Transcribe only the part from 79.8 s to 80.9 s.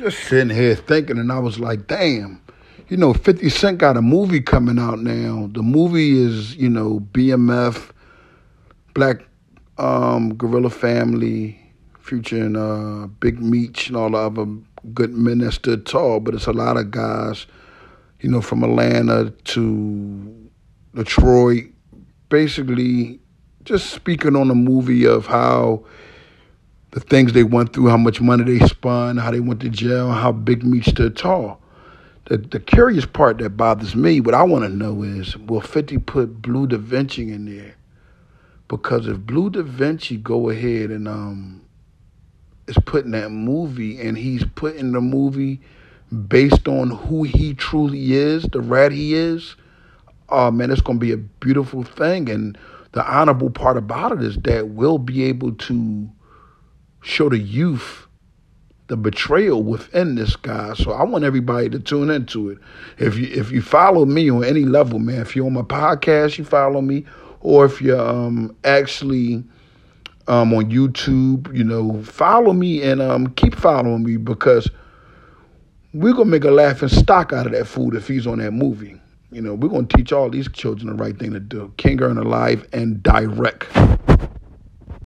teach all these children